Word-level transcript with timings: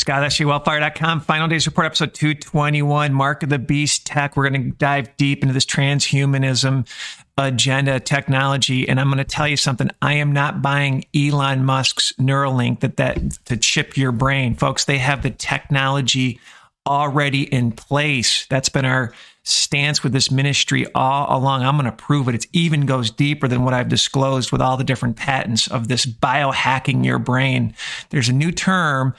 Scott, 0.00 0.22
SJWellfire.com. 0.22 1.20
Final 1.20 1.46
Days 1.46 1.66
Report, 1.66 1.84
episode 1.84 2.14
221, 2.14 3.12
Mark 3.12 3.42
of 3.42 3.50
the 3.50 3.58
Beast 3.58 4.06
Tech. 4.06 4.34
We're 4.34 4.48
going 4.48 4.62
to 4.62 4.70
dive 4.70 5.14
deep 5.18 5.42
into 5.42 5.52
this 5.52 5.66
transhumanism 5.66 6.88
agenda 7.36 8.00
technology. 8.00 8.88
And 8.88 8.98
I'm 8.98 9.08
going 9.08 9.18
to 9.18 9.24
tell 9.24 9.46
you 9.46 9.58
something. 9.58 9.90
I 10.00 10.14
am 10.14 10.32
not 10.32 10.62
buying 10.62 11.04
Elon 11.14 11.66
Musk's 11.66 12.12
Neuralink 12.18 12.80
that, 12.80 12.96
that 12.96 13.32
to 13.44 13.58
chip 13.58 13.98
your 13.98 14.10
brain. 14.10 14.54
Folks, 14.54 14.86
they 14.86 14.96
have 14.96 15.22
the 15.22 15.30
technology 15.30 16.40
already 16.86 17.42
in 17.42 17.70
place. 17.70 18.46
That's 18.46 18.70
been 18.70 18.86
our 18.86 19.12
stance 19.42 20.02
with 20.02 20.12
this 20.12 20.30
ministry 20.30 20.86
all 20.94 21.38
along. 21.38 21.62
I'm 21.62 21.76
going 21.76 21.84
to 21.84 21.92
prove 21.92 22.26
it. 22.28 22.34
It 22.34 22.46
even 22.54 22.86
goes 22.86 23.10
deeper 23.10 23.48
than 23.48 23.64
what 23.64 23.74
I've 23.74 23.90
disclosed 23.90 24.50
with 24.50 24.62
all 24.62 24.78
the 24.78 24.84
different 24.84 25.16
patents 25.16 25.68
of 25.68 25.88
this 25.88 26.06
biohacking 26.06 27.04
your 27.04 27.18
brain. 27.18 27.74
There's 28.08 28.30
a 28.30 28.34
new 28.34 28.50
term 28.50 29.14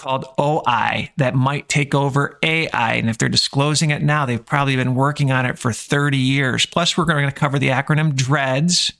called 0.00 0.24
OI 0.40 1.12
that 1.18 1.34
might 1.34 1.68
take 1.68 1.94
over 1.94 2.38
AI. 2.42 2.94
And 2.94 3.10
if 3.10 3.18
they're 3.18 3.28
disclosing 3.28 3.90
it 3.90 4.02
now, 4.02 4.24
they've 4.24 4.44
probably 4.44 4.74
been 4.74 4.94
working 4.94 5.30
on 5.30 5.44
it 5.44 5.58
for 5.58 5.72
30 5.72 6.16
years. 6.16 6.64
Plus, 6.64 6.96
we're 6.96 7.04
going 7.04 7.26
to 7.26 7.34
cover 7.34 7.58
the 7.58 7.68
acronym 7.68 8.14
DREADS 8.14 8.92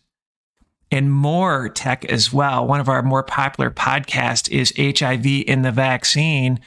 and 0.90 1.10
more 1.10 1.70
tech 1.70 2.04
as 2.04 2.32
well. 2.32 2.66
One 2.66 2.80
of 2.80 2.88
our 2.88 3.02
more 3.02 3.22
popular 3.22 3.70
podcasts 3.70 4.50
is 4.50 4.74
HIV 4.76 5.24
in 5.24 5.62
the 5.62 5.72
vaccine. 5.72 6.60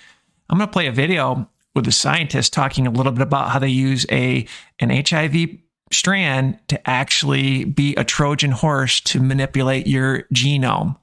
I'm 0.49 0.57
going 0.57 0.67
to 0.67 0.73
play 0.73 0.87
a 0.87 0.91
video 0.91 1.47
with 1.75 1.87
a 1.87 1.91
scientist 1.91 2.53
talking 2.53 2.87
a 2.87 2.91
little 2.91 3.11
bit 3.11 3.21
about 3.21 3.49
how 3.49 3.59
they 3.59 3.69
use 3.69 4.05
a 4.11 4.47
an 4.79 4.89
HIV 4.89 5.59
strand 5.91 6.57
to 6.69 6.89
actually 6.89 7.65
be 7.65 7.95
a 7.95 8.03
Trojan 8.03 8.51
horse 8.51 8.99
to 9.01 9.21
manipulate 9.21 9.85
your 9.85 10.23
genome. 10.33 10.97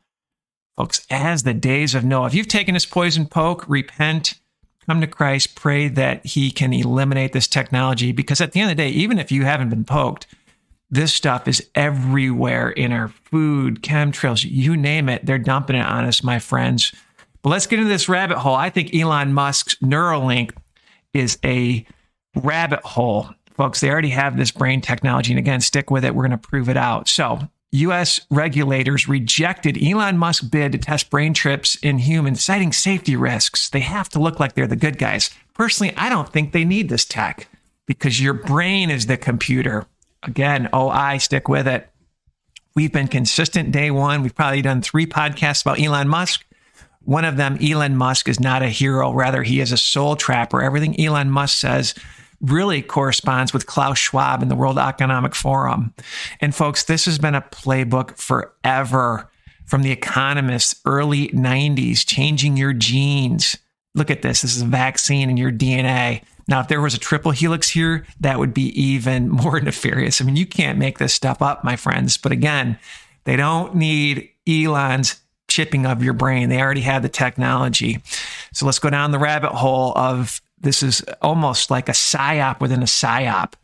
Folks, 0.80 1.06
as 1.10 1.42
the 1.42 1.52
days 1.52 1.94
of 1.94 2.06
Noah, 2.06 2.28
if 2.28 2.34
you've 2.34 2.48
taken 2.48 2.72
this 2.72 2.86
poison 2.86 3.26
poke, 3.26 3.68
repent, 3.68 4.40
come 4.86 5.02
to 5.02 5.06
Christ, 5.06 5.54
pray 5.54 5.88
that 5.88 6.24
he 6.24 6.50
can 6.50 6.72
eliminate 6.72 7.34
this 7.34 7.46
technology. 7.46 8.12
Because 8.12 8.40
at 8.40 8.52
the 8.52 8.60
end 8.60 8.70
of 8.70 8.78
the 8.78 8.82
day, 8.82 8.88
even 8.88 9.18
if 9.18 9.30
you 9.30 9.44
haven't 9.44 9.68
been 9.68 9.84
poked, 9.84 10.26
this 10.88 11.12
stuff 11.12 11.46
is 11.46 11.68
everywhere 11.74 12.70
in 12.70 12.92
our 12.92 13.08
food, 13.08 13.82
chemtrails, 13.82 14.42
you 14.42 14.74
name 14.74 15.10
it. 15.10 15.26
They're 15.26 15.36
dumping 15.36 15.76
it 15.76 15.84
on 15.84 16.06
us, 16.06 16.24
my 16.24 16.38
friends. 16.38 16.94
But 17.42 17.50
let's 17.50 17.66
get 17.66 17.78
into 17.78 17.90
this 17.90 18.08
rabbit 18.08 18.38
hole. 18.38 18.54
I 18.54 18.70
think 18.70 18.94
Elon 18.94 19.34
Musk's 19.34 19.74
Neuralink 19.82 20.52
is 21.12 21.36
a 21.44 21.84
rabbit 22.36 22.80
hole. 22.84 23.28
Folks, 23.52 23.82
they 23.82 23.90
already 23.90 24.08
have 24.08 24.38
this 24.38 24.50
brain 24.50 24.80
technology. 24.80 25.30
And 25.32 25.38
again, 25.38 25.60
stick 25.60 25.90
with 25.90 26.06
it. 26.06 26.14
We're 26.14 26.26
going 26.26 26.40
to 26.40 26.48
prove 26.48 26.70
it 26.70 26.78
out. 26.78 27.06
So, 27.06 27.50
U.S. 27.72 28.20
regulators 28.30 29.08
rejected 29.08 29.80
Elon 29.80 30.18
Musk's 30.18 30.44
bid 30.44 30.72
to 30.72 30.78
test 30.78 31.08
brain 31.08 31.34
trips 31.34 31.76
in 31.76 31.98
humans, 31.98 32.42
citing 32.42 32.72
safety 32.72 33.14
risks. 33.14 33.68
They 33.70 33.80
have 33.80 34.08
to 34.10 34.18
look 34.18 34.40
like 34.40 34.54
they're 34.54 34.66
the 34.66 34.74
good 34.74 34.98
guys. 34.98 35.30
Personally, 35.54 35.94
I 35.96 36.08
don't 36.08 36.32
think 36.32 36.52
they 36.52 36.64
need 36.64 36.88
this 36.88 37.04
tech 37.04 37.48
because 37.86 38.20
your 38.20 38.34
brain 38.34 38.90
is 38.90 39.06
the 39.06 39.16
computer. 39.16 39.86
Again, 40.22 40.68
oh, 40.72 40.88
I 40.88 41.18
stick 41.18 41.48
with 41.48 41.68
it. 41.68 41.88
We've 42.74 42.92
been 42.92 43.08
consistent 43.08 43.72
day 43.72 43.90
one. 43.90 44.22
We've 44.22 44.34
probably 44.34 44.62
done 44.62 44.82
three 44.82 45.06
podcasts 45.06 45.62
about 45.62 45.80
Elon 45.80 46.08
Musk. 46.08 46.44
One 47.02 47.24
of 47.24 47.36
them, 47.36 47.58
Elon 47.62 47.96
Musk, 47.96 48.28
is 48.28 48.40
not 48.40 48.62
a 48.62 48.68
hero. 48.68 49.12
Rather, 49.12 49.42
he 49.42 49.60
is 49.60 49.72
a 49.72 49.76
soul 49.76 50.16
trapper. 50.16 50.60
Everything 50.60 51.00
Elon 51.00 51.30
Musk 51.30 51.58
says 51.58 51.94
really 52.40 52.82
corresponds 52.82 53.52
with 53.52 53.66
Klaus 53.66 53.98
Schwab 53.98 54.42
and 54.42 54.50
the 54.50 54.56
World 54.56 54.78
Economic 54.78 55.34
Forum. 55.34 55.94
And 56.40 56.54
folks, 56.54 56.84
this 56.84 57.04
has 57.04 57.18
been 57.18 57.34
a 57.34 57.42
playbook 57.42 58.16
forever 58.16 59.30
from 59.66 59.82
the 59.82 59.92
economists, 59.92 60.80
early 60.84 61.28
90s, 61.28 62.04
changing 62.04 62.56
your 62.56 62.72
genes. 62.72 63.56
Look 63.94 64.10
at 64.10 64.22
this. 64.22 64.42
This 64.42 64.56
is 64.56 64.62
a 64.62 64.66
vaccine 64.66 65.30
in 65.30 65.36
your 65.36 65.52
DNA. 65.52 66.22
Now, 66.48 66.60
if 66.60 66.68
there 66.68 66.80
was 66.80 66.94
a 66.94 66.98
triple 66.98 67.30
helix 67.30 67.70
here, 67.70 68.04
that 68.20 68.38
would 68.38 68.52
be 68.52 68.68
even 68.80 69.28
more 69.28 69.60
nefarious. 69.60 70.20
I 70.20 70.24
mean, 70.24 70.36
you 70.36 70.46
can't 70.46 70.78
make 70.78 70.98
this 70.98 71.14
stuff 71.14 71.42
up, 71.42 71.62
my 71.62 71.76
friends. 71.76 72.16
But 72.16 72.32
again, 72.32 72.78
they 73.24 73.36
don't 73.36 73.76
need 73.76 74.30
Elon's 74.48 75.20
chipping 75.48 75.86
of 75.86 76.02
your 76.02 76.14
brain. 76.14 76.48
They 76.48 76.60
already 76.60 76.80
have 76.82 77.02
the 77.02 77.08
technology. 77.08 78.02
So 78.52 78.66
let's 78.66 78.78
go 78.78 78.90
down 78.90 79.10
the 79.10 79.18
rabbit 79.18 79.52
hole 79.52 79.92
of 79.96 80.40
this 80.60 80.82
is 80.82 81.02
almost 81.22 81.70
like 81.70 81.88
a 81.88 81.92
psyop 81.92 82.60
within 82.60 82.82
a 82.82 82.86
psyop. 82.86 83.54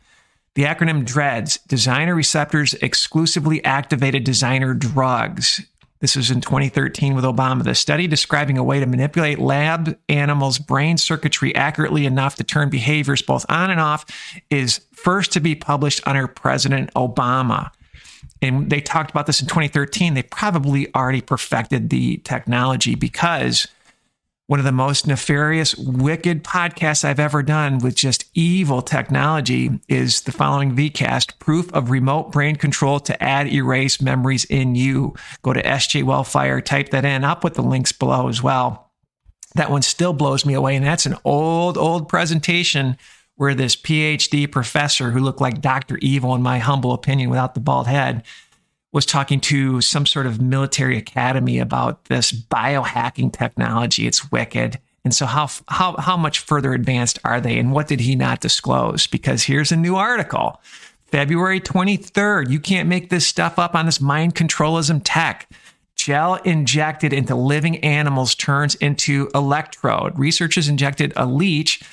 The 0.55 0.63
acronym 0.63 1.05
DREADS, 1.05 1.59
Designer 1.67 2.15
Receptors 2.15 2.73
Exclusively 2.75 3.63
Activated 3.63 4.23
Designer 4.23 4.73
Drugs. 4.73 5.61
This 5.99 6.15
was 6.15 6.29
in 6.29 6.41
2013 6.41 7.15
with 7.15 7.23
Obama. 7.23 7.63
The 7.63 7.75
study 7.75 8.07
describing 8.07 8.57
a 8.57 8.63
way 8.63 8.79
to 8.79 8.85
manipulate 8.85 9.39
lab 9.39 9.97
animals' 10.09 10.59
brain 10.59 10.97
circuitry 10.97 11.55
accurately 11.55 12.05
enough 12.05 12.35
to 12.35 12.43
turn 12.43 12.69
behaviors 12.69 13.21
both 13.21 13.45
on 13.49 13.71
and 13.71 13.79
off 13.79 14.05
is 14.49 14.81
first 14.93 15.31
to 15.33 15.39
be 15.39 15.55
published 15.55 16.01
under 16.07 16.27
President 16.27 16.93
Obama. 16.95 17.71
And 18.41 18.69
they 18.69 18.81
talked 18.81 19.09
about 19.09 19.25
this 19.25 19.41
in 19.41 19.47
2013. 19.47 20.13
They 20.13 20.23
probably 20.23 20.93
already 20.93 21.21
perfected 21.21 21.89
the 21.89 22.17
technology 22.17 22.93
because 22.93 23.67
one 24.47 24.59
of 24.59 24.65
the 24.65 24.71
most 24.71 25.05
nefarious, 25.05 25.75
wicked 25.75 26.41
podcasts 26.43 27.03
I've 27.03 27.19
ever 27.19 27.43
done 27.43 27.79
with 27.79 27.95
just 27.95 28.25
evil 28.33 28.81
technology 28.81 29.81
is 29.89 30.21
the 30.21 30.31
following 30.31 30.73
VCast 30.73 31.37
proof 31.37 31.71
of 31.73 31.91
remote 31.91 32.31
brain 32.31 32.55
control 32.55 33.01
to 33.01 33.21
add 33.21 33.47
erase 33.47 34.01
memories 34.01 34.45
in 34.45 34.73
you. 34.73 35.13
Go 35.41 35.51
to 35.51 35.61
SJ 35.61 36.03
Wellfire, 36.03 36.61
type 36.61 36.89
that 36.89 37.03
in. 37.03 37.25
I'll 37.25 37.35
put 37.35 37.55
the 37.55 37.61
links 37.61 37.91
below 37.91 38.29
as 38.29 38.41
well. 38.41 38.89
That 39.55 39.69
one 39.69 39.81
still 39.81 40.13
blows 40.13 40.45
me 40.45 40.53
away. 40.53 40.77
And 40.77 40.85
that's 40.85 41.05
an 41.05 41.17
old, 41.25 41.77
old 41.77 42.07
presentation 42.07 42.97
where 43.35 43.53
this 43.53 43.75
PhD 43.75 44.49
professor 44.49 45.11
who 45.11 45.19
looked 45.19 45.41
like 45.41 45.61
Dr. 45.61 45.97
Evil, 45.97 46.33
in 46.35 46.41
my 46.41 46.59
humble 46.59 46.93
opinion, 46.93 47.29
without 47.29 47.53
the 47.53 47.59
bald 47.59 47.87
head, 47.87 48.23
was 48.97 49.05
talking 49.05 49.39
to 49.39 49.79
some 49.79 50.07
sort 50.07 50.25
of 50.25 50.41
military 50.41 50.97
academy 50.97 51.59
about 51.59 52.05
this 52.05 52.31
biohacking 52.31 53.31
technology. 53.31 54.07
It's 54.07 54.31
wicked. 54.31 54.79
And 55.03 55.13
so 55.13 55.27
how 55.27 55.49
how 55.67 55.95
how 55.97 56.17
much 56.17 56.39
further 56.39 56.73
advanced 56.73 57.19
are 57.23 57.39
they 57.39 57.59
and 57.59 57.71
what 57.71 57.87
did 57.87 57.99
he 57.99 58.15
not 58.15 58.41
disclose? 58.41 59.05
Because 59.05 59.43
here's 59.43 59.71
a 59.71 59.75
new 59.75 59.97
article. 59.97 60.59
February 61.11 61.61
23rd. 61.61 62.49
You 62.49 62.59
can't 62.59 62.89
make 62.89 63.11
this 63.11 63.27
stuff 63.27 63.59
up 63.59 63.75
on 63.75 63.85
this 63.85 64.01
mind 64.01 64.33
controlism 64.33 64.99
tech. 65.03 65.47
Gel 66.07 66.35
injected 66.35 67.11
into 67.11 67.35
living 67.35 67.83
animals 67.83 68.33
turns 68.33 68.75
into 68.75 69.29
electrode. 69.35 70.17
Researchers 70.17 70.69
injected 70.69 71.11
a 71.17 71.25
leech 71.25 71.83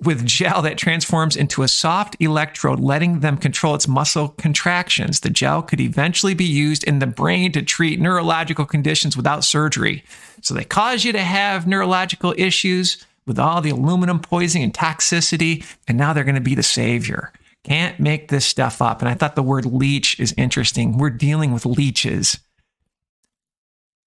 with 0.00 0.24
gel 0.24 0.62
that 0.62 0.78
transforms 0.78 1.34
into 1.34 1.64
a 1.64 1.66
soft 1.66 2.16
electrode, 2.20 2.78
letting 2.78 3.18
them 3.18 3.36
control 3.36 3.74
its 3.74 3.88
muscle 3.88 4.28
contractions. 4.28 5.18
The 5.18 5.28
gel 5.28 5.60
could 5.60 5.80
eventually 5.80 6.34
be 6.34 6.44
used 6.44 6.84
in 6.84 7.00
the 7.00 7.08
brain 7.08 7.50
to 7.50 7.62
treat 7.62 7.98
neurological 7.98 8.64
conditions 8.64 9.16
without 9.16 9.42
surgery. 9.42 10.04
So 10.40 10.54
they 10.54 10.62
cause 10.62 11.04
you 11.04 11.10
to 11.10 11.24
have 11.24 11.66
neurological 11.66 12.32
issues 12.38 13.04
with 13.26 13.40
all 13.40 13.60
the 13.60 13.70
aluminum 13.70 14.20
poisoning 14.20 14.62
and 14.62 14.72
toxicity, 14.72 15.64
and 15.88 15.98
now 15.98 16.12
they're 16.12 16.22
going 16.22 16.36
to 16.36 16.40
be 16.40 16.54
the 16.54 16.62
savior. 16.62 17.32
Can't 17.64 17.98
make 17.98 18.28
this 18.28 18.46
stuff 18.46 18.80
up. 18.80 19.00
And 19.02 19.08
I 19.08 19.14
thought 19.14 19.34
the 19.34 19.42
word 19.42 19.66
leech 19.66 20.20
is 20.20 20.32
interesting. 20.36 20.96
We're 20.96 21.10
dealing 21.10 21.52
with 21.52 21.66
leeches. 21.66 22.38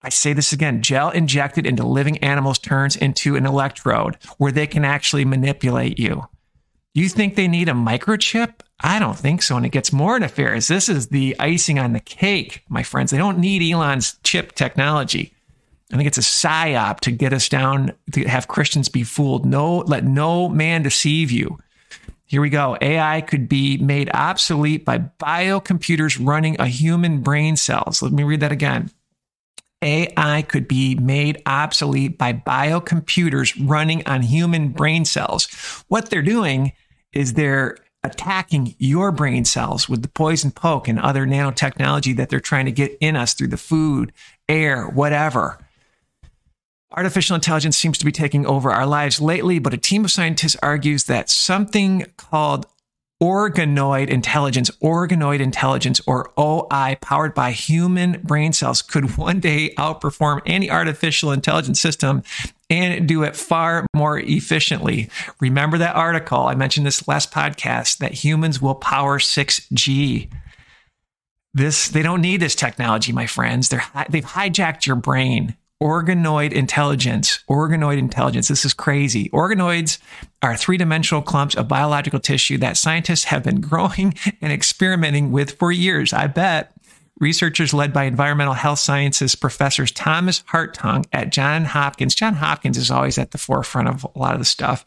I 0.07 0.09
say 0.09 0.31
this 0.31 0.53
again 0.53 0.81
gel 0.81 1.09
injected 1.09 1.65
into 1.65 1.85
living 1.85 2.19
animals 2.19 2.59
turns 2.59 2.95
into 2.95 3.35
an 3.35 3.45
electrode 3.45 4.15
where 4.37 4.53
they 4.53 4.65
can 4.65 4.85
actually 4.85 5.25
manipulate 5.25 5.99
you. 5.99 6.25
You 6.93 7.09
think 7.09 7.35
they 7.35 7.49
need 7.49 7.67
a 7.67 7.73
microchip? 7.73 8.61
I 8.79 8.99
don't 8.99 9.19
think 9.19 9.41
so. 9.41 9.57
And 9.57 9.65
it 9.65 9.73
gets 9.73 9.91
more 9.91 10.17
nefarious. 10.17 10.69
This 10.69 10.87
is 10.87 11.09
the 11.09 11.35
icing 11.41 11.77
on 11.77 11.91
the 11.91 11.99
cake, 11.99 12.63
my 12.69 12.83
friends. 12.83 13.11
They 13.11 13.17
don't 13.17 13.39
need 13.39 13.69
Elon's 13.69 14.17
chip 14.23 14.53
technology. 14.53 15.33
I 15.91 15.97
think 15.97 16.07
it's 16.07 16.17
a 16.17 16.21
psyop 16.21 17.01
to 17.01 17.11
get 17.11 17.33
us 17.33 17.49
down 17.49 17.91
to 18.13 18.23
have 18.29 18.47
Christians 18.47 18.87
be 18.87 19.03
fooled. 19.03 19.45
No, 19.45 19.79
let 19.79 20.05
no 20.05 20.47
man 20.47 20.83
deceive 20.83 21.31
you. 21.31 21.57
Here 22.27 22.39
we 22.39 22.49
go. 22.49 22.77
AI 22.79 23.19
could 23.19 23.49
be 23.49 23.77
made 23.77 24.09
obsolete 24.13 24.85
by 24.85 24.99
biocomputers 24.99 26.17
running 26.25 26.55
a 26.61 26.67
human 26.67 27.19
brain 27.19 27.57
cells. 27.57 28.01
Let 28.01 28.13
me 28.13 28.23
read 28.23 28.39
that 28.39 28.53
again. 28.53 28.89
AI 29.81 30.41
could 30.43 30.67
be 30.67 30.95
made 30.95 31.41
obsolete 31.45 32.17
by 32.17 32.33
biocomputers 32.33 33.55
running 33.67 34.05
on 34.07 34.21
human 34.23 34.69
brain 34.69 35.05
cells. 35.05 35.45
What 35.87 36.09
they're 36.09 36.21
doing 36.21 36.73
is 37.13 37.33
they're 37.33 37.77
attacking 38.03 38.75
your 38.79 39.11
brain 39.11 39.45
cells 39.45 39.89
with 39.89 40.01
the 40.01 40.07
poison 40.07 40.51
poke 40.51 40.87
and 40.87 40.99
other 40.99 41.25
nanotechnology 41.25 42.15
that 42.15 42.29
they're 42.29 42.39
trying 42.39 42.65
to 42.65 42.71
get 42.71 42.97
in 43.01 43.15
us 43.15 43.33
through 43.33 43.47
the 43.47 43.57
food, 43.57 44.13
air, 44.47 44.85
whatever. 44.85 45.59
Artificial 46.91 47.35
intelligence 47.35 47.77
seems 47.77 47.97
to 47.97 48.05
be 48.05 48.11
taking 48.11 48.45
over 48.45 48.71
our 48.71 48.85
lives 48.85 49.19
lately, 49.19 49.59
but 49.59 49.73
a 49.73 49.77
team 49.77 50.05
of 50.05 50.11
scientists 50.11 50.55
argues 50.63 51.03
that 51.03 51.29
something 51.29 52.05
called 52.15 52.65
organoid 53.21 54.09
intelligence, 54.09 54.69
organoid 54.81 55.39
intelligence, 55.39 55.99
or 56.05 56.31
OI, 56.37 56.97
powered 57.01 57.33
by 57.33 57.51
human 57.51 58.21
brain 58.23 58.53
cells, 58.53 58.81
could 58.81 59.17
one 59.17 59.39
day 59.39 59.73
outperform 59.75 60.41
any 60.45 60.69
artificial 60.69 61.31
intelligence 61.31 61.81
system 61.81 62.21
and 62.69 63.07
do 63.07 63.23
it 63.23 63.35
far 63.35 63.85
more 63.95 64.19
efficiently. 64.19 65.09
Remember 65.39 65.77
that 65.77 65.95
article 65.95 66.41
I 66.41 66.55
mentioned 66.55 66.85
this 66.85 67.07
last 67.07 67.31
podcast 67.31 67.97
that 67.99 68.13
humans 68.13 68.61
will 68.61 68.75
power 68.75 69.19
6G. 69.19 70.29
This 71.53 71.87
they 71.87 72.03
don't 72.03 72.21
need 72.21 72.39
this 72.39 72.55
technology, 72.55 73.11
my 73.11 73.25
friends. 73.25 73.69
They're 73.69 73.83
they've 74.09 74.23
hijacked 74.23 74.85
your 74.85 74.95
brain. 74.95 75.55
Organoid 75.81 76.53
intelligence. 76.53 77.43
Organoid 77.47 77.99
intelligence. 77.99 78.47
This 78.47 78.65
is 78.65 78.73
crazy. 78.73 79.29
Organoids 79.29 79.99
are 80.41 80.57
three 80.57 80.77
dimensional 80.77 81.21
clumps 81.21 81.55
of 81.55 81.67
biological 81.67 82.19
tissue 82.19 82.57
that 82.57 82.77
scientists 82.77 83.25
have 83.25 83.43
been 83.43 83.61
growing 83.61 84.15
and 84.41 84.51
experimenting 84.51 85.31
with 85.31 85.51
for 85.59 85.71
years. 85.71 86.13
I 86.13 86.27
bet 86.27 86.73
researchers 87.19 87.73
led 87.73 87.93
by 87.93 88.03
environmental 88.03 88.53
health 88.53 88.79
sciences 88.79 89.35
professors 89.35 89.91
Thomas 89.91 90.43
Hartung 90.43 91.05
at 91.13 91.31
John 91.31 91.65
Hopkins. 91.65 92.15
John 92.15 92.35
Hopkins 92.35 92.77
is 92.77 92.91
always 92.91 93.17
at 93.17 93.31
the 93.31 93.37
forefront 93.37 93.87
of 93.87 94.05
a 94.15 94.19
lot 94.19 94.33
of 94.33 94.39
the 94.39 94.45
stuff. 94.45 94.85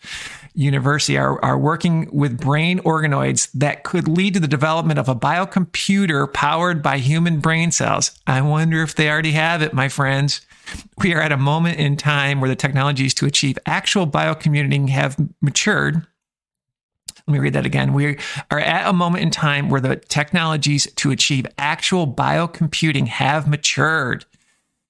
University 0.54 1.16
are, 1.16 1.42
are 1.44 1.58
working 1.58 2.08
with 2.12 2.40
brain 2.40 2.80
organoids 2.80 3.50
that 3.52 3.84
could 3.84 4.08
lead 4.08 4.34
to 4.34 4.40
the 4.40 4.48
development 4.48 4.98
of 4.98 5.08
a 5.08 5.14
biocomputer 5.14 6.32
powered 6.32 6.82
by 6.82 6.98
human 6.98 7.40
brain 7.40 7.70
cells. 7.70 8.12
I 8.26 8.40
wonder 8.42 8.82
if 8.82 8.94
they 8.94 9.10
already 9.10 9.32
have 9.32 9.62
it, 9.62 9.72
my 9.72 9.88
friends. 9.88 10.40
We 10.98 11.14
are 11.14 11.20
at 11.20 11.32
a 11.32 11.36
moment 11.36 11.78
in 11.78 11.96
time 11.96 12.40
where 12.40 12.48
the 12.48 12.56
technologies 12.56 13.14
to 13.14 13.26
achieve 13.26 13.58
actual 13.66 14.06
biocommuting 14.06 14.88
have 14.88 15.16
matured 15.40 16.06
let 17.26 17.34
me 17.34 17.38
read 17.38 17.52
that 17.52 17.66
again. 17.66 17.92
We 17.92 18.18
are 18.50 18.58
at 18.58 18.88
a 18.88 18.92
moment 18.92 19.22
in 19.22 19.30
time 19.30 19.68
where 19.68 19.80
the 19.80 19.96
technologies 19.96 20.90
to 20.96 21.10
achieve 21.10 21.46
actual 21.58 22.06
biocomputing 22.12 23.06
have 23.06 23.46
matured. 23.46 24.24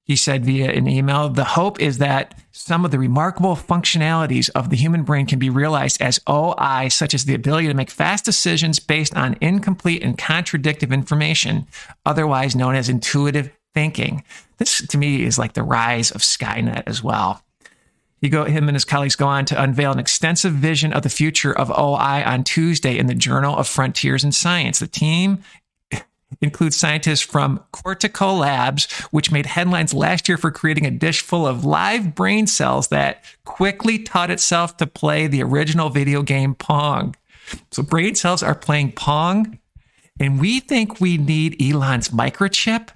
He 0.05 0.17
said 0.17 0.45
via 0.45 0.73
an 0.73 0.89
email, 0.89 1.29
the 1.29 1.45
hope 1.45 1.81
is 1.81 1.99
that 1.99 2.35
some 2.51 2.85
of 2.85 2.91
the 2.91 2.99
remarkable 2.99 3.55
functionalities 3.55 4.51
of 4.55 4.71
the 4.71 4.77
human 4.77 5.03
brain 5.03 5.27
can 5.27 5.39
be 5.39 5.51
realized 5.51 6.01
as 6.01 6.19
OI, 6.29 6.89
such 6.89 7.15
as 7.15 7.27
the 7.27 7.35
ability 7.35 7.69
to 7.69 7.75
make 7.75 7.91
fast 7.91 8.25
decisions 8.25 8.79
based 8.81 9.15
on 9.15 9.37
incomplete 9.41 10.03
and 10.03 10.19
contradictive 10.19 10.93
information, 10.93 11.67
otherwise 12.07 12.57
known 12.57 12.75
as 12.75 12.89
intuitive 12.89 13.51
thinking. 13.73 14.25
This 14.61 14.87
to 14.87 14.99
me 14.99 15.25
is 15.25 15.39
like 15.39 15.55
the 15.55 15.63
rise 15.63 16.11
of 16.11 16.21
Skynet 16.21 16.83
as 16.87 17.03
well. 17.03 17.43
He 18.21 18.29
go, 18.29 18.45
him 18.45 18.69
and 18.69 18.77
his 18.77 18.85
colleagues 18.85 19.17
go 19.17 19.27
on 19.27 19.47
to 19.47 19.61
unveil 19.61 19.91
an 19.91 19.99
extensive 19.99 20.53
vision 20.53 20.93
of 20.93 21.03
the 21.03 21.09
future 21.09 21.57
of 21.57 21.71
OI 21.71 22.23
on 22.27 22.45
Tuesday 22.45 22.99
in 22.99 23.07
the 23.07 23.15
Journal 23.15 23.57
of 23.57 23.67
Frontiers 23.67 24.23
in 24.23 24.33
Science. 24.33 24.79
The 24.79 24.87
team 24.87 25.43
includes 26.43 26.77
scientists 26.77 27.23
from 27.23 27.65
Cortical 27.73 28.37
Labs, 28.37 28.93
which 29.11 29.33
made 29.33 29.47
headlines 29.47 29.95
last 29.95 30.29
year 30.29 30.37
for 30.37 30.51
creating 30.51 30.85
a 30.85 30.91
dish 30.91 31.23
full 31.23 31.47
of 31.47 31.65
live 31.65 32.15
brain 32.15 32.47
cells 32.47 32.89
that 32.89 33.25
quickly 33.47 33.99
taught 33.99 34.31
itself 34.31 34.77
to 34.77 34.87
play 34.87 35.27
the 35.27 35.43
original 35.43 35.89
video 35.89 36.21
game 36.21 36.55
Pong. 36.55 37.17
So 37.71 37.83
brain 37.83 38.15
cells 38.15 38.43
are 38.43 38.55
playing 38.55 38.93
Pong, 38.93 39.59
and 40.21 40.39
we 40.39 40.61
think 40.61 41.01
we 41.01 41.17
need 41.17 41.57
Elon's 41.63 42.11
microchip 42.11 42.91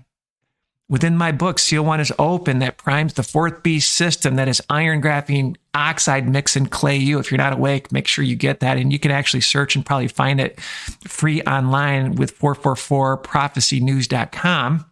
Within 0.89 1.17
my 1.17 1.33
book, 1.33 1.59
Seal 1.59 1.83
One 1.83 1.99
is 1.99 2.13
open 2.19 2.59
that 2.59 2.77
primes 2.77 3.15
the 3.15 3.23
fourth 3.23 3.63
beast 3.63 3.95
system 3.95 4.37
that 4.37 4.49
is 4.49 4.61
iron 4.69 5.01
graphene 5.01 5.57
oxide 5.73 6.29
mix 6.29 6.57
and 6.57 6.71
clay 6.71 6.99
U. 6.99 7.19
If 7.19 7.31
you're 7.31 7.39
not 7.39 7.55
awake, 7.55 7.91
make 7.91 8.07
sure 8.07 8.23
you 8.23 8.37
get 8.37 8.61
that. 8.61 8.77
And 8.77 8.93
you 8.93 8.99
can 8.99 9.11
actually 9.11 9.41
search 9.41 9.75
and 9.75 9.87
probably 9.87 10.09
find 10.09 10.41
it 10.41 10.61
free 10.61 11.41
online 11.43 12.17
with 12.17 12.39
444prophecynews.com. 12.39 14.85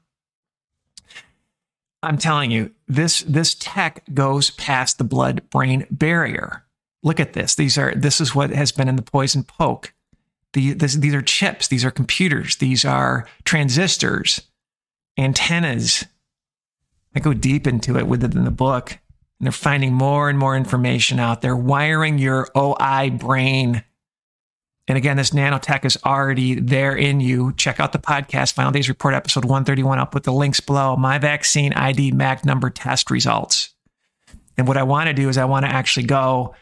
I'm 2.05 2.19
telling 2.19 2.51
you, 2.51 2.73
this 2.89 3.21
this 3.23 3.55
tech 3.55 4.03
goes 4.15 4.51
past 4.51 4.97
the 4.97 5.05
blood 5.05 5.43
brain 5.51 5.87
barrier. 5.91 6.65
Look 7.03 7.21
at 7.21 7.35
this. 7.35 7.55
These 7.55 7.77
are 7.77 7.95
this 7.95 8.19
is 8.19 8.35
what 8.35 8.49
has 8.51 8.73
been 8.73 8.89
in 8.89 8.97
the 8.97 9.03
poison 9.03 9.45
poke. 9.45 9.93
The, 10.55 10.73
this, 10.73 10.95
these 10.95 11.15
are 11.15 11.23
chips. 11.23 11.69
These 11.69 11.85
are 11.85 11.91
computers. 11.91 12.57
These 12.57 12.85
are 12.85 13.27
transistors 13.45 14.41
antennas. 15.19 16.05
I 17.15 17.21
go 17.21 17.35
deep 17.35 17.67
into 17.67 17.99
it 17.99 18.07
with 18.07 18.25
it 18.25 18.35
in 18.35 18.45
the 18.45 18.51
book. 18.51 18.99
And 19.39 19.47
they're 19.47 19.53
finding 19.53 19.93
more 19.93 20.29
and 20.29 20.39
more 20.39 20.57
information 20.57 21.19
out 21.19 21.43
there, 21.43 21.57
wiring 21.57 22.19
your 22.19 22.49
OI 22.57 23.11
brain. 23.11 23.83
And 24.89 24.99
again, 24.99 25.17
this 25.17 25.31
nanotech 25.31 25.85
is 25.85 25.99
already 26.05 26.59
there 26.59 26.95
in 26.95 27.21
you. 27.21 27.53
Check 27.55 27.81
out 27.81 27.93
the 27.93 27.99
podcast, 27.99 28.53
Final 28.53 28.73
Days 28.73 28.89
Report, 28.89 29.15
episode 29.15 29.45
131. 29.45 29.99
I'll 29.99 30.07
put 30.07 30.25
the 30.25 30.33
links 30.33 30.61
below. 30.61 30.97
My 30.97 31.19
vaccine 31.19 31.73
ID 31.73 32.13
MAC 32.13 32.45
number 32.45 32.71
test 32.71 33.11
results. 33.11 33.75
And 34.57 34.69
what 34.69 34.77
I 34.77 34.83
want 34.83 35.09
to 35.09 35.15
do 35.15 35.29
is 35.29 35.39
I 35.39 35.45
want 35.45 35.65
to 35.65 35.73
actually 35.73 36.07
go 36.07 36.55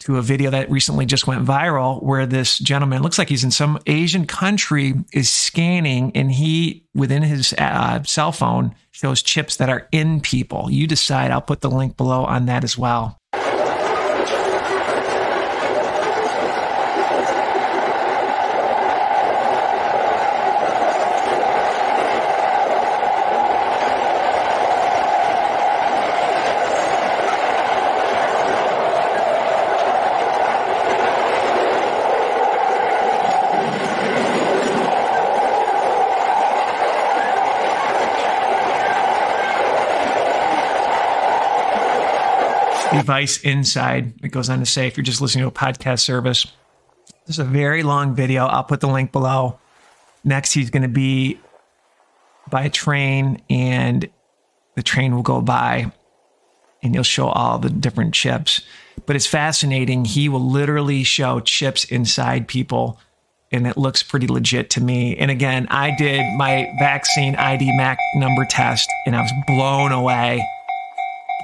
to 0.00 0.16
a 0.16 0.22
video 0.22 0.50
that 0.50 0.70
recently 0.70 1.04
just 1.04 1.26
went 1.26 1.44
viral 1.44 2.02
where 2.02 2.26
this 2.26 2.58
gentleman 2.58 3.02
looks 3.02 3.18
like 3.18 3.28
he's 3.28 3.44
in 3.44 3.50
some 3.50 3.78
Asian 3.86 4.26
country 4.26 4.94
is 5.12 5.28
scanning 5.28 6.12
and 6.14 6.30
he 6.30 6.84
within 6.94 7.22
his 7.22 7.52
uh, 7.58 8.02
cell 8.04 8.32
phone 8.32 8.74
shows 8.92 9.22
chips 9.22 9.56
that 9.56 9.68
are 9.68 9.88
in 9.92 10.20
people. 10.20 10.70
You 10.70 10.86
decide. 10.86 11.30
I'll 11.30 11.40
put 11.40 11.60
the 11.60 11.70
link 11.70 11.96
below 11.96 12.24
on 12.24 12.46
that 12.46 12.64
as 12.64 12.78
well. 12.78 13.17
Device 43.08 43.40
inside. 43.40 44.12
It 44.22 44.28
goes 44.28 44.50
on 44.50 44.58
to 44.58 44.66
say, 44.66 44.86
if 44.86 44.98
you're 44.98 45.04
just 45.04 45.22
listening 45.22 45.44
to 45.44 45.48
a 45.48 45.50
podcast 45.50 46.00
service, 46.00 46.46
this 47.26 47.36
is 47.36 47.38
a 47.38 47.44
very 47.44 47.82
long 47.82 48.14
video. 48.14 48.44
I'll 48.44 48.64
put 48.64 48.80
the 48.80 48.86
link 48.86 49.12
below. 49.12 49.58
Next, 50.24 50.52
he's 50.52 50.68
going 50.68 50.82
to 50.82 50.90
be 50.90 51.40
by 52.50 52.64
a 52.64 52.68
train, 52.68 53.40
and 53.48 54.06
the 54.74 54.82
train 54.82 55.14
will 55.14 55.22
go 55.22 55.40
by, 55.40 55.90
and 56.82 56.94
he'll 56.94 57.02
show 57.02 57.28
all 57.28 57.58
the 57.58 57.70
different 57.70 58.12
chips. 58.12 58.60
But 59.06 59.16
it's 59.16 59.26
fascinating. 59.26 60.04
He 60.04 60.28
will 60.28 60.46
literally 60.46 61.02
show 61.02 61.40
chips 61.40 61.84
inside 61.84 62.46
people, 62.46 63.00
and 63.50 63.66
it 63.66 63.78
looks 63.78 64.02
pretty 64.02 64.26
legit 64.26 64.68
to 64.70 64.82
me. 64.82 65.16
And 65.16 65.30
again, 65.30 65.66
I 65.70 65.96
did 65.96 66.20
my 66.36 66.70
vaccine 66.78 67.36
ID 67.36 67.74
MAC 67.78 67.96
number 68.16 68.44
test, 68.50 68.86
and 69.06 69.16
I 69.16 69.22
was 69.22 69.32
blown 69.46 69.92
away 69.92 70.44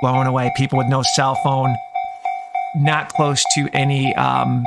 blown 0.04 0.26
away. 0.26 0.52
People 0.54 0.76
with 0.76 0.86
no 0.86 1.00
cell 1.00 1.34
phone, 1.36 1.74
not 2.74 3.08
close 3.08 3.42
to 3.54 3.70
any 3.72 4.14
um, 4.16 4.62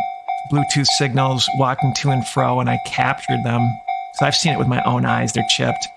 Bluetooth 0.52 0.88
signals, 0.98 1.48
walking 1.60 1.94
to 1.98 2.10
and 2.10 2.26
fro, 2.26 2.60
and 2.60 2.68
I 2.68 2.80
captured 2.88 3.44
them. 3.44 3.62
So 4.16 4.26
I've 4.26 4.36
seen 4.36 4.54
it 4.54 4.58
with 4.58 4.68
my 4.68 4.82
own 4.84 5.06
eyes. 5.06 5.34
They're 5.34 5.46
chipped. 5.48 5.90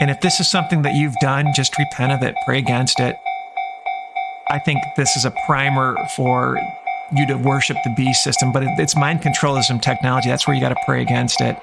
And 0.00 0.10
if 0.10 0.22
this 0.22 0.40
is 0.40 0.50
something 0.50 0.80
that 0.82 0.94
you've 0.94 1.16
done, 1.20 1.52
just 1.54 1.78
repent 1.78 2.12
of 2.12 2.22
it, 2.22 2.34
pray 2.46 2.60
against 2.60 2.98
it. 2.98 3.14
I 4.48 4.58
think 4.58 4.78
this 4.96 5.18
is 5.18 5.26
a 5.26 5.34
primer 5.44 5.96
for 6.16 6.58
you 7.14 7.26
to 7.26 7.34
worship 7.34 7.76
the 7.84 7.92
beast 7.94 8.24
system, 8.24 8.52
but 8.52 8.62
it's 8.78 8.96
mind 8.96 9.20
controlism 9.20 9.82
technology. 9.82 10.30
That's 10.30 10.46
where 10.48 10.56
you 10.56 10.62
got 10.62 10.70
to 10.70 10.82
pray 10.86 11.02
against 11.02 11.42
it. 11.42 11.58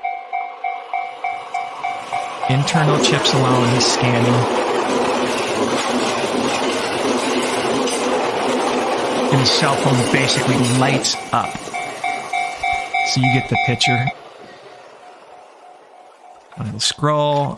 Internal 2.52 3.02
chips 3.02 3.34
alone, 3.34 3.70
he's 3.70 3.86
scanning. 3.86 4.34
And 9.32 9.40
his 9.40 9.50
cell 9.50 9.76
phone 9.78 10.12
basically 10.12 10.58
lights 10.78 11.16
up. 11.32 11.50
So 13.08 13.22
you 13.22 13.34
get 13.34 13.48
the 13.50 13.58
picture. 13.66 14.06
I'll 16.58 16.80
scroll. 16.82 17.58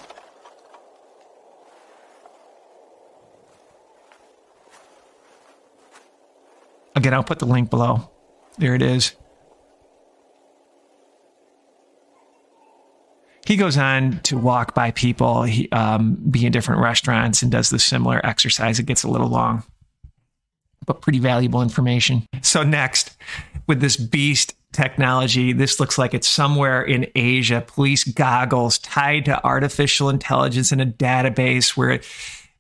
Again, 6.96 7.16
I'll 7.16 7.24
put 7.24 7.40
the 7.40 7.48
link 7.48 7.72
below. 7.72 8.12
There 8.60 8.76
it 8.76 8.84
is. 8.84 9.16
He 13.46 13.56
goes 13.56 13.78
on 13.78 14.20
to 14.24 14.38
walk 14.38 14.74
by 14.74 14.92
people, 14.92 15.44
he, 15.44 15.70
um, 15.72 16.16
be 16.16 16.46
in 16.46 16.52
different 16.52 16.82
restaurants, 16.82 17.42
and 17.42 17.52
does 17.52 17.70
the 17.70 17.80
similar 17.80 18.26
exercise. 18.26 18.80
It 18.80 18.86
gets 18.86 19.04
a 19.04 19.10
little 19.10 19.28
long, 19.28 19.64
but 20.86 21.02
pretty 21.02 21.20
valuable 21.20 21.62
information. 21.62 22.26
So, 22.42 22.64
next, 22.64 23.18
with 23.68 23.82
this 23.82 23.98
beast 23.98 24.56
technology. 24.74 25.54
This 25.54 25.80
looks 25.80 25.98
like 25.98 26.14
it's 26.14 26.28
somewhere 26.28 26.82
in 26.82 27.08
Asia. 27.16 27.64
Police 27.66 28.04
goggles 28.04 28.80
tied 28.80 29.26
to 29.26 29.44
artificial 29.46 30.10
intelligence 30.10 30.72
in 30.72 30.82
a 30.82 30.86
database 30.86 31.78
where 31.78 31.92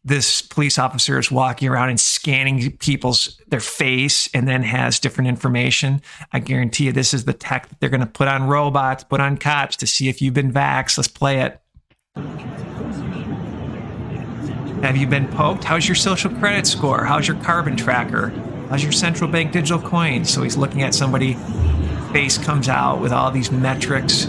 this 0.05 0.41
police 0.41 0.77
officer 0.77 1.17
is 1.17 1.31
walking 1.31 1.69
around 1.69 1.89
and 1.89 1.99
scanning 1.99 2.75
people's 2.77 3.39
their 3.47 3.61
face 3.61 4.29
and 4.33 4.47
then 4.47 4.63
has 4.63 4.99
different 4.99 5.29
information. 5.29 6.01
I 6.31 6.39
guarantee 6.39 6.85
you 6.85 6.91
this 6.91 7.13
is 7.13 7.23
the 7.25 7.33
tech 7.33 7.69
that 7.69 7.79
they're 7.79 7.89
going 7.89 8.01
to 8.01 8.05
put 8.05 8.27
on 8.27 8.47
robots, 8.47 9.03
put 9.03 9.21
on 9.21 9.37
cops 9.37 9.77
to 9.77 9.87
see 9.87 10.09
if 10.09 10.21
you've 10.21 10.33
been 10.33 10.51
vaxxed. 10.51 10.97
Let's 10.97 11.07
play 11.07 11.39
it. 11.39 11.61
Have 14.83 14.97
you 14.97 15.07
been 15.07 15.29
poked? 15.29 15.63
How's 15.63 15.87
your 15.87 15.95
social 15.95 16.29
credit 16.29 16.67
score? 16.67 17.05
How's 17.05 17.25
your 17.25 17.37
carbon 17.37 17.77
tracker? 17.77 18.29
How's 18.69 18.83
your 18.83 18.91
central 18.91 19.29
bank 19.29 19.53
digital 19.53 19.79
coins? 19.79 20.29
So 20.33 20.43
he's 20.43 20.57
looking 20.57 20.81
at 20.81 20.93
somebody, 20.93 21.35
face 22.11 22.37
comes 22.37 22.67
out 22.67 22.99
with 22.99 23.13
all 23.13 23.31
these 23.31 23.51
metrics. 23.51 24.27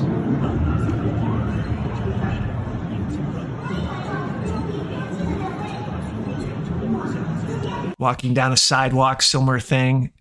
Walking 8.04 8.34
down 8.34 8.52
a 8.52 8.56
sidewalk, 8.58 9.22
similar 9.22 9.58
thing. 9.58 10.12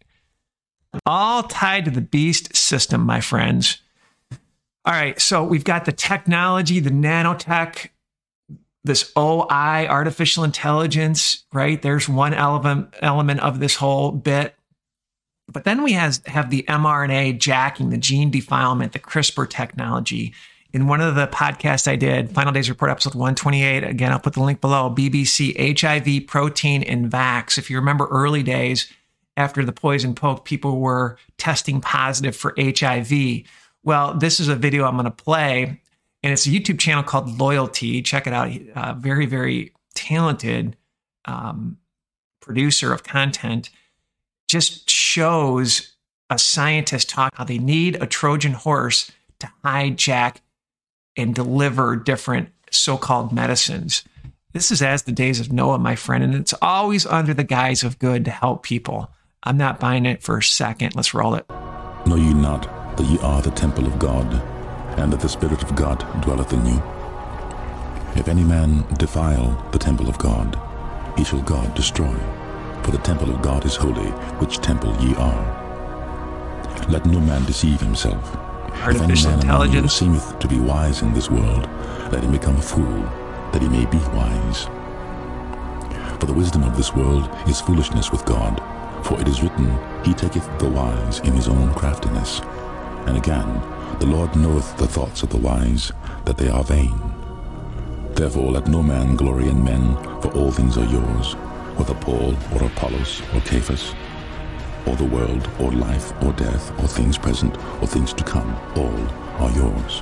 All 1.05 1.43
tied 1.43 1.83
to 1.83 1.91
the 1.91 1.99
beast 1.99 2.55
system, 2.55 3.01
my 3.01 3.19
friends. 3.19 3.81
All 4.85 4.93
right, 4.93 5.19
so 5.19 5.43
we've 5.43 5.65
got 5.65 5.83
the 5.83 5.91
technology, 5.91 6.79
the 6.79 6.91
nanotech, 6.91 7.89
this 8.85 9.11
OI, 9.17 9.85
artificial 9.89 10.45
intelligence, 10.45 11.43
right? 11.51 11.81
There's 11.81 12.07
one 12.07 12.33
element 12.33 12.93
element 13.01 13.41
of 13.41 13.59
this 13.59 13.75
whole 13.75 14.13
bit. 14.13 14.55
But 15.51 15.65
then 15.65 15.83
we 15.83 15.91
has, 15.91 16.21
have 16.25 16.51
the 16.51 16.63
mRNA 16.69 17.37
jacking, 17.37 17.89
the 17.89 17.97
gene 17.97 18.31
defilement, 18.31 18.93
the 18.93 18.99
CRISPR 18.99 19.49
technology. 19.49 20.33
In 20.74 20.88
one 20.88 21.01
of 21.01 21.13
the 21.13 21.27
podcasts 21.27 21.88
I 21.88 21.96
did, 21.96 22.32
Final 22.32 22.51
Days 22.51 22.68
Report 22.68 22.89
episode 22.89 23.13
128, 23.13 23.84
again, 23.84 24.12
I'll 24.12 24.20
put 24.20 24.34
the 24.34 24.42
link 24.42 24.60
below 24.60 24.89
BBC, 24.89 25.80
HIV, 25.80 26.25
protein, 26.25 26.82
and 26.82 27.12
vax. 27.12 27.60
If 27.60 27.70
you 27.70 27.77
remember 27.77 28.08
early 28.08 28.42
days 28.42 28.92
after 29.38 29.63
the 29.63 29.72
poison 29.72 30.15
poke, 30.15 30.46
people 30.46 30.80
were 30.80 31.20
testing 31.38 31.80
positive 31.80 32.36
for 32.36 32.56
HIV. 32.58 33.44
Well, 33.84 34.15
this 34.15 34.39
is 34.39 34.48
a 34.48 34.56
video 34.56 34.86
I'm 34.86 34.96
going 34.96 35.06
to 35.06 35.12
play 35.12 35.80
and 36.24 36.34
it's 36.34 36.48
a 36.48 36.50
YouTube 36.50 36.80
channel 36.80 37.03
called 37.03 37.38
Loyalty. 37.38 38.01
Check 38.01 38.25
it 38.25 38.34
out. 38.34 38.51
Uh, 38.75 38.94
very, 38.94 39.27
very 39.27 39.74
talented 39.94 40.75
um, 41.25 41.77
producer 42.42 42.92
of 42.92 43.03
content. 43.03 43.70
Just 44.48 44.89
shows 44.89 45.96
a 46.32 46.39
scientist 46.39 47.10
talk 47.10 47.36
how 47.36 47.44
they 47.44 47.60
need 47.60 48.01
a 48.01 48.08
Trojan 48.08 48.53
horse 48.53 49.12
to 49.39 49.51
hijack 49.63 50.38
and 51.15 51.36
deliver 51.36 51.96
different 51.96 52.50
so-called 52.72 53.32
medicines. 53.32 54.03
This 54.53 54.72
is 54.72 54.82
as 54.82 55.03
the 55.03 55.12
days 55.12 55.39
of 55.39 55.51
Noah, 55.51 55.79
my 55.79 55.96
friend, 55.96 56.24
and 56.24 56.36
it's 56.36 56.53
always 56.62 57.05
under 57.05 57.34
the 57.34 57.43
guise 57.43 57.84
of 57.84 58.00
good 58.00 58.25
to 58.25 58.32
help 58.32 58.63
people. 58.63 59.12
I'm 59.43 59.58
not 59.58 59.79
buying 59.79 60.05
it 60.05 60.24
for 60.24 60.38
a 60.38 60.43
second. 60.43 60.96
Let's 60.96 61.13
roll 61.13 61.36
it. 61.36 61.50
Know 62.05 62.15
ye 62.15 62.34
not 62.34 62.98
that 62.98 63.05
ye 63.05 63.20
are 63.20 63.41
the 63.41 63.51
temple 63.51 63.86
of 63.86 64.00
God? 64.00 64.41
and 64.98 65.12
that 65.12 65.20
the 65.20 65.29
Spirit 65.29 65.63
of 65.63 65.75
God 65.75 66.00
dwelleth 66.22 66.53
in 66.53 66.65
you. 66.65 66.82
If 68.15 68.27
any 68.27 68.43
man 68.43 68.86
defile 68.98 69.67
the 69.72 69.79
temple 69.79 70.08
of 70.08 70.17
God, 70.17 70.60
he 71.17 71.24
shall 71.24 71.41
God 71.41 71.74
destroy. 71.75 72.15
For 72.84 72.91
the 72.91 73.00
temple 73.00 73.34
of 73.34 73.41
God 73.41 73.65
is 73.65 73.75
holy, 73.75 74.12
which 74.39 74.60
temple 74.60 74.96
ye 75.01 75.15
are. 75.15 75.62
Let 76.89 77.05
no 77.05 77.20
man 77.20 77.46
deceive 77.46 77.79
himself. 77.79 78.38
Artificial 78.82 79.03
if 79.03 79.12
any 79.12 79.24
man 79.24 79.39
intelligence. 79.42 80.01
among 80.01 80.15
you 80.15 80.20
seemeth 80.20 80.39
to 80.39 80.48
be 80.48 80.60
wise 80.60 81.01
in 81.01 81.13
this 81.13 81.30
world, 81.30 81.70
let 82.12 82.24
him 82.24 82.32
become 82.32 82.58
a 82.58 82.62
fool, 82.62 83.01
that 83.51 83.62
he 83.62 83.70
may 83.70 83.86
be 83.86 83.98
wise. 84.10 84.65
For 86.20 86.27
the 86.27 86.34
wisdom 86.34 86.63
of 86.63 86.77
this 86.77 86.94
world 86.94 87.30
is 87.48 87.60
foolishness 87.60 88.12
with 88.12 88.25
God. 88.25 88.62
For 89.06 89.20
it 89.20 89.27
is 89.27 89.42
written, 89.44 89.77
He 90.06 90.13
taketh 90.13 90.48
the 90.60 90.70
wise 90.70 91.20
in 91.20 91.34
his 91.34 91.50
own 91.50 91.74
craftiness. 91.74 92.39
And 93.06 93.18
again, 93.18 93.62
the 94.00 94.06
Lord 94.06 94.34
knoweth 94.36 94.77
the 94.77 94.88
thoughts 94.88 95.24
of 95.24 95.30
the 95.30 95.38
wise, 95.38 95.92
that 96.24 96.38
they 96.38 96.48
are 96.48 96.63
vain. 96.63 96.98
Therefore 98.13 98.51
let 98.51 98.68
no 98.68 98.82
man 98.82 99.15
glory 99.15 99.50
in 99.50 99.63
men, 99.63 99.96
for 100.22 100.32
all 100.34 100.51
things 100.51 100.77
are 100.77 100.86
yours, 100.86 101.34
whether 101.75 101.94
Paul 101.96 102.38
or 102.53 102.63
Apollos 102.63 103.22
or 103.34 103.42
Cephas, 103.42 103.94
or 104.85 104.95
the 104.95 105.05
world, 105.05 105.49
or 105.59 105.71
life, 105.71 106.11
or 106.23 106.33
death, 106.33 106.71
or 106.79 106.87
things 106.87 107.17
present, 107.17 107.57
or 107.81 107.87
things 107.87 108.13
to 108.13 108.23
come, 108.23 108.53
all 108.75 109.07
are 109.43 109.51
yours. 109.51 110.01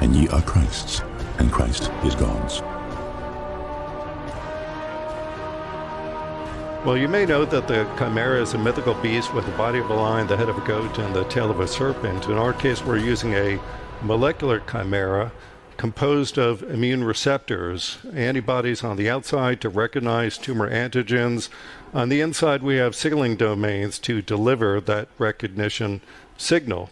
And 0.00 0.14
ye 0.14 0.28
are 0.28 0.42
Christ's, 0.42 1.02
and 1.38 1.50
Christ 1.50 1.90
is 2.04 2.14
God's. 2.14 2.62
Well, 6.86 6.96
you 6.96 7.08
may 7.08 7.26
know 7.26 7.44
that 7.44 7.66
the 7.66 7.84
chimera 7.98 8.40
is 8.40 8.54
a 8.54 8.58
mythical 8.58 8.94
beast 8.94 9.34
with 9.34 9.44
the 9.44 9.50
body 9.52 9.80
of 9.80 9.90
a 9.90 9.94
lion, 9.94 10.28
the 10.28 10.36
head 10.36 10.48
of 10.48 10.56
a 10.56 10.64
goat, 10.64 10.98
and 11.00 11.12
the 11.12 11.24
tail 11.24 11.50
of 11.50 11.58
a 11.58 11.66
serpent. 11.66 12.26
In 12.26 12.38
our 12.38 12.52
case, 12.52 12.84
we're 12.84 12.98
using 12.98 13.34
a 13.34 13.58
molecular 14.02 14.60
chimera 14.60 15.32
composed 15.76 16.38
of 16.38 16.62
immune 16.62 17.02
receptors, 17.02 17.98
antibodies 18.14 18.84
on 18.84 18.96
the 18.96 19.10
outside 19.10 19.60
to 19.60 19.68
recognize 19.68 20.38
tumor 20.38 20.70
antigens. 20.70 21.48
On 21.96 22.10
the 22.10 22.20
inside, 22.20 22.62
we 22.62 22.76
have 22.76 22.94
signaling 22.94 23.36
domains 23.36 23.98
to 24.00 24.20
deliver 24.20 24.82
that 24.82 25.08
recognition 25.16 26.02
signal. 26.36 26.90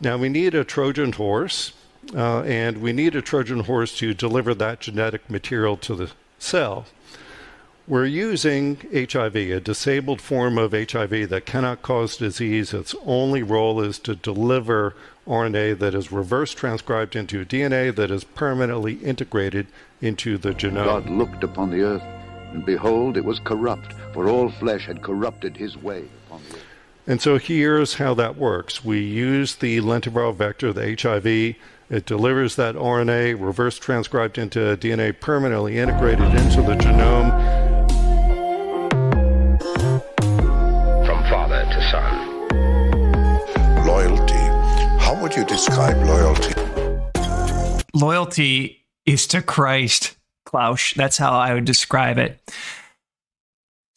Now, 0.00 0.16
we 0.16 0.28
need 0.28 0.54
a 0.54 0.62
Trojan 0.62 1.10
horse, 1.10 1.72
uh, 2.14 2.42
and 2.42 2.80
we 2.80 2.92
need 2.92 3.16
a 3.16 3.20
Trojan 3.20 3.64
horse 3.64 3.98
to 3.98 4.14
deliver 4.14 4.54
that 4.54 4.78
genetic 4.78 5.28
material 5.28 5.76
to 5.78 5.96
the 5.96 6.12
cell. 6.38 6.86
We're 7.88 8.06
using 8.06 8.76
HIV, 8.94 9.34
a 9.34 9.58
disabled 9.58 10.20
form 10.20 10.56
of 10.56 10.70
HIV 10.70 11.30
that 11.30 11.44
cannot 11.44 11.82
cause 11.82 12.16
disease. 12.16 12.72
Its 12.72 12.94
only 13.04 13.42
role 13.42 13.80
is 13.80 13.98
to 13.98 14.14
deliver 14.14 14.94
RNA 15.26 15.80
that 15.80 15.96
is 15.96 16.12
reverse 16.12 16.54
transcribed 16.54 17.16
into 17.16 17.44
DNA 17.44 17.92
that 17.96 18.12
is 18.12 18.22
permanently 18.22 18.94
integrated 18.98 19.66
into 20.00 20.38
the 20.38 20.50
genome. 20.50 20.84
God 20.84 21.10
looked 21.10 21.42
upon 21.42 21.70
the 21.70 21.82
earth, 21.82 22.04
and 22.52 22.64
behold, 22.64 23.16
it 23.16 23.24
was 23.24 23.40
corrupt, 23.40 23.94
for 24.18 24.28
all 24.28 24.50
flesh 24.50 24.86
had 24.86 25.00
corrupted 25.00 25.56
his 25.56 25.76
way 25.76 26.02
upon 26.26 26.42
the 26.48 26.56
earth. 26.56 26.64
And 27.06 27.22
so 27.22 27.38
here's 27.38 27.94
how 27.94 28.14
that 28.14 28.36
works. 28.36 28.84
We 28.84 28.98
use 28.98 29.54
the 29.54 29.80
lentiviral 29.80 30.34
vector, 30.34 30.72
the 30.72 30.96
HIV. 31.00 31.54
It 31.88 32.04
delivers 32.04 32.56
that 32.56 32.74
RNA, 32.74 33.40
reverse 33.40 33.78
transcribed 33.78 34.36
into 34.36 34.76
DNA, 34.76 35.20
permanently 35.20 35.78
integrated 35.78 36.34
into 36.34 36.62
the 36.62 36.74
genome. 36.74 37.30
from 41.06 41.22
father 41.30 41.64
to 41.66 41.80
son. 41.92 43.86
Loyalty. 43.86 44.34
How 44.98 45.16
would 45.22 45.36
you 45.36 45.44
describe 45.44 45.96
loyalty? 46.04 46.54
Loyalty 47.94 48.84
is 49.06 49.28
to 49.28 49.42
Christ, 49.42 50.16
Klaus. 50.44 50.92
That's 50.96 51.18
how 51.18 51.38
I 51.38 51.54
would 51.54 51.66
describe 51.66 52.18
it. 52.18 52.40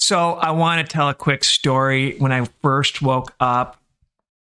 So 0.02 0.34
I 0.34 0.50
want 0.50 0.86
to 0.86 0.92
tell 0.92 1.10
a 1.10 1.14
quick 1.14 1.44
story. 1.44 2.18
When 2.18 2.32
I 2.32 2.46
first 2.64 3.04
woke 3.04 3.36
up, 3.40 3.80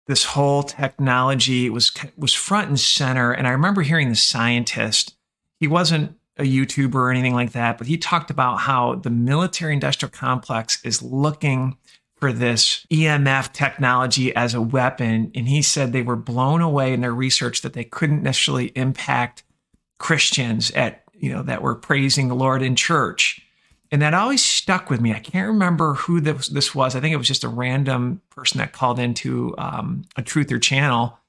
this 0.08 0.24
whole 0.24 0.63
technology 0.63 1.70
was 1.70 1.91
was 2.15 2.34
front 2.34 2.70
and 2.70 2.79
center, 2.79 3.34
and 3.34 3.46
I 3.46 3.51
remember 3.51 3.81
hearing 3.81 4.08
the 4.08 4.15
scientist. 4.15 5.13
He 5.60 5.67
wasn't 5.67 6.17
a 6.38 6.43
YouTuber 6.43 6.96
or 6.96 7.12
anything 7.12 7.34
like 7.34 7.51
that, 7.51 7.77
but 7.77 7.88
he 7.88 7.98
talked 7.98 8.31
about 8.31 8.62
how 8.62 8.96
the 8.96 9.10
military 9.10 9.74
industrial 9.74 10.10
complex 10.10 10.84
is 10.86 11.01
looking 11.03 11.77
for 12.15 12.31
this 12.31 12.86
EMF 12.89 13.51
technology 13.51 14.34
as 14.34 14.53
a 14.53 14.62
weapon. 14.62 15.34
And 15.36 15.50
he 15.50 15.62
said 15.62 15.91
they 15.91 16.01
were 16.01 16.15
blown 16.15 16.62
away 16.62 16.93
in 16.93 17.01
their 17.01 17.13
research 17.13 17.62
that 17.62 17.74
they 17.74 17.84
couldn't 17.84 18.24
necessarily 18.24 18.67
impact 18.75 19.43
Christians 20.00 20.72
at, 20.72 21.03
you 21.13 21.29
know, 21.29 21.43
that 21.43 21.62
were 21.62 21.75
praising 21.75 22.29
the 22.29 22.36
Lord 22.36 22.62
in 22.62 22.77
church. 22.77 23.41
And 23.92 24.02
that 24.02 24.14
always 24.14 24.44
stuck 24.44 24.90
with 24.90 25.02
me. 25.02 25.14
I 25.14 25.20
can't 25.20 25.48
remember 25.48 25.96
who 25.96 26.22
this, 26.22 26.74
was. 26.74 26.96
I 26.96 27.02
think 27.02 27.14
it 27.14 27.18
was 27.18 27.28
just 27.28 27.44
a 27.44 27.50
random 27.50 28.22
person 28.30 28.60
that 28.60 28.72
called 28.72 29.00
into 29.00 29.54
um, 29.58 30.04
a 30.16 30.22
Truther 30.22 30.62
channel. 30.62 31.20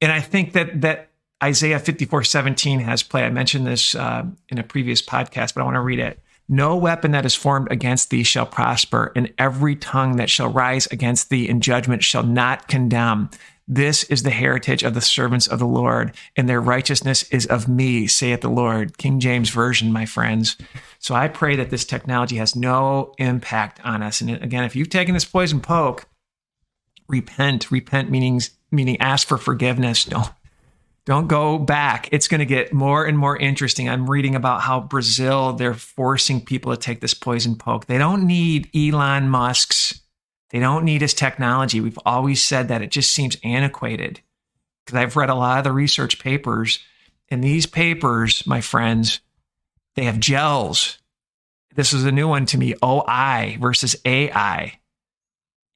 And 0.00 0.10
I 0.10 0.20
think 0.20 0.54
that 0.54 0.80
that 0.80 1.10
Isaiah 1.42 1.78
54 1.78 2.24
17 2.24 2.80
has 2.80 3.02
play. 3.02 3.24
I 3.24 3.30
mentioned 3.30 3.66
this 3.66 3.94
uh, 3.94 4.24
in 4.48 4.58
a 4.58 4.62
previous 4.62 5.02
podcast, 5.02 5.54
but 5.54 5.60
I 5.60 5.64
want 5.64 5.74
to 5.74 5.80
read 5.80 5.98
it. 5.98 6.20
No 6.48 6.76
weapon 6.76 7.10
that 7.10 7.26
is 7.26 7.34
formed 7.34 7.70
against 7.70 8.08
thee 8.08 8.22
shall 8.22 8.46
prosper, 8.46 9.12
and 9.14 9.32
every 9.36 9.76
tongue 9.76 10.16
that 10.16 10.30
shall 10.30 10.48
rise 10.48 10.86
against 10.86 11.28
thee 11.28 11.46
in 11.46 11.60
judgment 11.60 12.02
shall 12.02 12.22
not 12.22 12.68
condemn. 12.68 13.28
This 13.70 14.04
is 14.04 14.22
the 14.22 14.30
heritage 14.30 14.82
of 14.82 14.94
the 14.94 15.02
servants 15.02 15.46
of 15.46 15.58
the 15.58 15.66
Lord, 15.66 16.16
and 16.36 16.48
their 16.48 16.60
righteousness 16.60 17.24
is 17.24 17.44
of 17.44 17.68
me, 17.68 18.06
saith 18.06 18.40
the 18.40 18.48
Lord. 18.48 18.96
King 18.96 19.20
James 19.20 19.50
Version, 19.50 19.92
my 19.92 20.06
friends. 20.06 20.56
So 20.98 21.14
I 21.14 21.28
pray 21.28 21.54
that 21.56 21.68
this 21.68 21.84
technology 21.84 22.36
has 22.36 22.56
no 22.56 23.12
impact 23.18 23.78
on 23.84 24.02
us. 24.02 24.22
And 24.22 24.30
again, 24.30 24.64
if 24.64 24.74
you've 24.74 24.88
taken 24.88 25.12
this 25.12 25.26
poison 25.26 25.60
poke, 25.60 26.06
repent. 27.08 27.70
Repent 27.70 28.10
meaning 28.10 28.40
meaning 28.70 28.98
ask 29.00 29.28
for 29.28 29.36
forgiveness. 29.36 30.06
Don't 30.06 30.30
don't 31.04 31.26
go 31.26 31.58
back. 31.58 32.08
It's 32.10 32.28
going 32.28 32.40
to 32.40 32.46
get 32.46 32.72
more 32.72 33.04
and 33.04 33.16
more 33.18 33.36
interesting. 33.36 33.88
I'm 33.88 34.08
reading 34.08 34.34
about 34.34 34.62
how 34.62 34.80
Brazil 34.80 35.52
they're 35.52 35.74
forcing 35.74 36.42
people 36.44 36.74
to 36.74 36.80
take 36.80 37.00
this 37.00 37.14
poison 37.14 37.56
poke. 37.56 37.86
They 37.86 37.98
don't 37.98 38.26
need 38.26 38.70
Elon 38.74 39.28
Musk's. 39.28 40.00
They 40.50 40.58
don't 40.58 40.84
need 40.84 41.02
his 41.02 41.14
technology. 41.14 41.80
We've 41.80 41.98
always 42.06 42.42
said 42.42 42.68
that. 42.68 42.82
It 42.82 42.90
just 42.90 43.12
seems 43.12 43.36
antiquated. 43.44 44.20
Because 44.84 44.98
I've 44.98 45.16
read 45.16 45.30
a 45.30 45.34
lot 45.34 45.58
of 45.58 45.64
the 45.64 45.72
research 45.72 46.18
papers, 46.18 46.78
and 47.28 47.44
these 47.44 47.66
papers, 47.66 48.46
my 48.46 48.62
friends, 48.62 49.20
they 49.96 50.04
have 50.04 50.18
gels. 50.18 50.98
This 51.74 51.92
is 51.92 52.04
a 52.04 52.12
new 52.12 52.28
one 52.28 52.46
to 52.46 52.58
me. 52.58 52.74
OI 52.82 53.58
versus 53.60 53.96
AI 54.06 54.78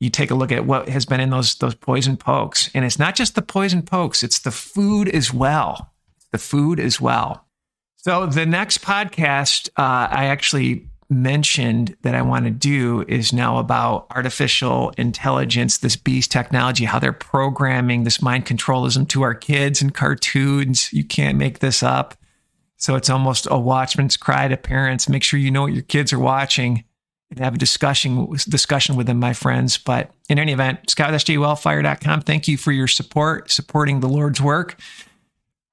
you 0.02 0.10
take 0.10 0.32
a 0.32 0.34
look 0.34 0.50
at 0.50 0.66
what 0.66 0.88
has 0.88 1.06
been 1.06 1.20
in 1.20 1.30
those 1.30 1.54
those 1.56 1.76
poison 1.76 2.16
pokes 2.16 2.68
and 2.74 2.84
it's 2.84 2.98
not 2.98 3.14
just 3.14 3.36
the 3.36 3.42
poison 3.42 3.82
pokes 3.82 4.24
it's 4.24 4.40
the 4.40 4.50
food 4.50 5.08
as 5.08 5.32
well 5.32 5.92
the 6.32 6.38
food 6.38 6.80
as 6.80 7.00
well 7.00 7.46
so 7.96 8.26
the 8.26 8.44
next 8.44 8.82
podcast 8.82 9.68
uh, 9.76 10.08
i 10.10 10.24
actually 10.24 10.88
mentioned 11.12 11.96
that 12.02 12.14
i 12.14 12.22
want 12.22 12.44
to 12.44 12.50
do 12.50 13.04
is 13.08 13.32
now 13.32 13.58
about 13.58 14.06
artificial 14.10 14.92
intelligence 14.96 15.78
this 15.78 15.96
beast 15.96 16.30
technology 16.30 16.84
how 16.84 16.98
they're 16.98 17.12
programming 17.12 18.04
this 18.04 18.22
mind 18.22 18.46
controlism 18.46 19.06
to 19.08 19.22
our 19.22 19.34
kids 19.34 19.82
and 19.82 19.94
cartoons 19.94 20.92
you 20.92 21.04
can't 21.04 21.38
make 21.38 21.58
this 21.60 21.82
up 21.82 22.14
so 22.76 22.96
it's 22.96 23.10
almost 23.10 23.46
a 23.50 23.58
watchman's 23.58 24.16
cry 24.16 24.48
to 24.48 24.56
parents 24.56 25.08
make 25.08 25.22
sure 25.22 25.38
you 25.38 25.50
know 25.50 25.62
what 25.62 25.72
your 25.72 25.82
kids 25.82 26.12
are 26.12 26.18
watching 26.18 26.84
and 27.32 27.44
have 27.44 27.54
a 27.54 27.58
discussion 27.58 28.28
discussion 28.48 28.94
with 28.94 29.06
them, 29.06 29.18
my 29.18 29.32
friends. 29.32 29.78
But 29.78 30.10
in 30.28 30.38
any 30.38 30.52
event, 30.52 30.90
scott.sjwellfire.com. 30.90 32.20
Thank 32.20 32.46
you 32.46 32.58
for 32.58 32.72
your 32.72 32.86
support, 32.86 33.50
supporting 33.50 34.00
the 34.00 34.08
Lord's 34.08 34.40
work. 34.40 34.78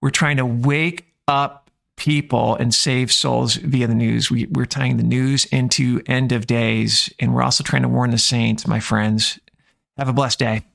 We're 0.01 0.09
trying 0.09 0.37
to 0.37 0.45
wake 0.45 1.05
up 1.27 1.68
people 1.99 2.55
and 2.55 2.73
save 2.73 3.11
souls 3.11 3.55
via 3.55 3.85
the 3.85 3.93
news. 3.93 4.31
We, 4.31 4.47
we're 4.47 4.65
tying 4.65 4.97
the 4.97 5.03
news 5.03 5.45
into 5.45 6.01
end 6.07 6.31
of 6.31 6.47
days, 6.47 7.13
and 7.19 7.35
we're 7.35 7.43
also 7.43 7.63
trying 7.63 7.83
to 7.83 7.89
warn 7.89 8.09
the 8.09 8.17
saints, 8.17 8.65
my 8.65 8.79
friends. 8.79 9.39
Have 9.97 10.09
a 10.09 10.13
blessed 10.13 10.39
day. 10.39 10.65